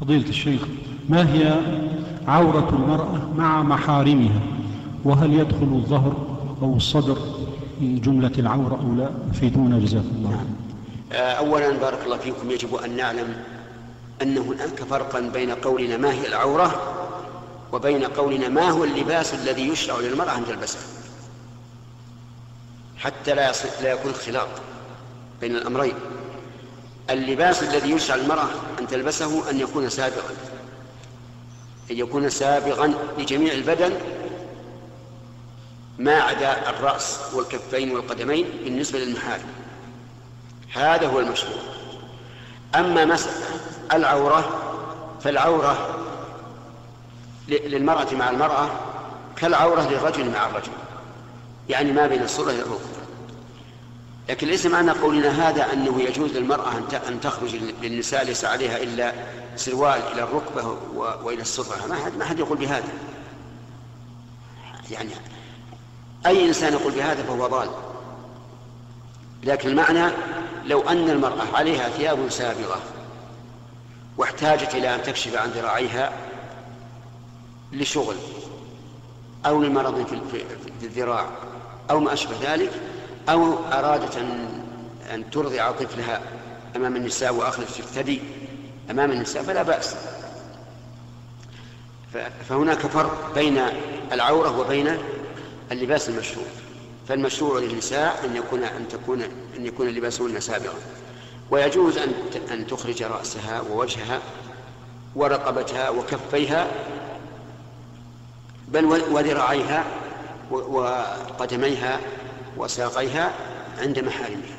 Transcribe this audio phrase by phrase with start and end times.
[0.00, 0.62] فضيلة الشيخ
[1.08, 1.60] ما هي
[2.26, 4.40] عورة المرأة مع محارمها؟
[5.04, 6.12] وهل يدخل الظهر
[6.62, 7.18] أو الصدر
[7.80, 10.46] من جملة العورة أو لا؟ أفيدونا جزاكم الله نعم.
[11.20, 13.36] أولا بارك الله فيكم يجب أن نعلم
[14.22, 16.74] أن هناك فرقا بين قولنا ما هي العورة
[17.72, 20.78] وبين قولنا ما هو اللباس الذي يشرع للمرأة أن تلبسه
[22.98, 23.52] حتى لا,
[23.82, 24.48] لا يكون اختلاط
[25.40, 25.94] بين الأمرين.
[27.10, 28.48] اللباس الذي يشرع للمرأة
[28.80, 30.30] أن تلبسه أن يكون سابغا
[31.90, 33.92] أن يكون سابغا لجميع البدن
[35.98, 39.46] ما عدا الرأس والكفين والقدمين بالنسبة للمحارم.
[40.74, 41.58] هذا هو المشروع.
[42.74, 43.46] أما مسألة
[43.92, 44.60] العورة
[45.20, 45.98] فالعورة
[47.48, 48.70] للمرأة مع المرأة
[49.36, 50.72] كالعورة للرجل مع الرجل
[51.68, 52.97] يعني ما بين الصلة للركبة
[54.28, 56.72] لكن ليس معنى قولنا هذا أنه يجوز للمرأة
[57.08, 59.12] أن تخرج للنساء ليس عليها إلا
[59.56, 60.76] سروال إلى الركبة
[61.22, 62.88] وإلى الصدرة ما حد ما حد يقول بهذا.
[64.90, 65.10] يعني
[66.26, 67.68] أي إنسان يقول بهذا فهو ضال.
[69.44, 70.12] لكن المعنى
[70.64, 72.80] لو أن المرأة عليها ثياب سابغة
[74.16, 76.12] واحتاجت إلى أن تكشف عن ذراعيها
[77.72, 78.16] لشغل
[79.46, 80.44] أو لمرض في
[80.82, 81.26] الذراع
[81.90, 82.87] أو ما أشبه ذلك
[83.28, 84.48] أو أرادت أن
[85.14, 86.20] أن ترضع طفلها
[86.76, 88.20] أمام النساء وأخذت تفتدي
[88.90, 89.96] أمام النساء فلا بأس.
[92.48, 93.60] فهناك فرق بين
[94.12, 94.98] العورة وبين
[95.72, 96.46] اللباس المشروع.
[97.08, 99.22] فالمشروع للنساء أن يكون أن تكون
[99.56, 100.74] أن يكون لباسهن سابغا
[101.50, 102.12] ويجوز أن
[102.52, 104.20] أن تخرج رأسها ووجهها
[105.16, 106.66] ورقبتها وكفيها
[108.68, 109.84] بل وذراعيها
[110.50, 112.00] وقدميها
[112.58, 113.32] وساقيها
[113.78, 114.58] عند محارمها.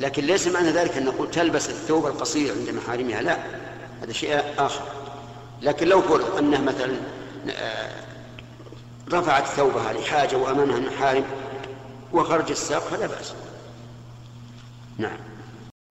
[0.00, 3.38] لكن ليس معنى ذلك أن نقول تلبس الثوب القصير عند محارمها لا
[4.02, 4.84] هذا شيء آخر.
[5.62, 6.96] لكن لو فرض أنها مثلا
[7.50, 7.92] آه،
[9.12, 11.24] رفعت ثوبها لحاجة وأمامها المحارم
[12.12, 13.34] وخرج الساق فلا بأس.
[14.98, 15.33] نعم.